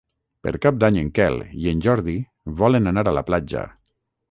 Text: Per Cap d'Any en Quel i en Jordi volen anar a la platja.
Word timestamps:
Per 0.45 0.53
Cap 0.61 0.79
d'Any 0.83 0.97
en 1.01 1.11
Quel 1.19 1.37
i 1.65 1.69
en 1.73 1.85
Jordi 1.87 2.17
volen 2.65 2.95
anar 2.95 3.07
a 3.09 3.17
la 3.21 3.27
platja. 3.31 3.71